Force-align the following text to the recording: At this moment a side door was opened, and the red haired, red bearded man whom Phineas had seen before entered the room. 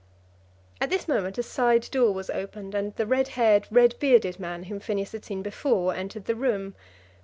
At 0.81 0.89
this 0.89 1.07
moment 1.07 1.37
a 1.37 1.43
side 1.43 1.87
door 1.91 2.11
was 2.11 2.31
opened, 2.31 2.73
and 2.73 2.95
the 2.95 3.05
red 3.05 3.27
haired, 3.37 3.67
red 3.69 3.93
bearded 3.99 4.39
man 4.39 4.63
whom 4.63 4.79
Phineas 4.79 5.11
had 5.11 5.23
seen 5.25 5.43
before 5.43 5.93
entered 5.93 6.25
the 6.25 6.33
room. 6.33 6.73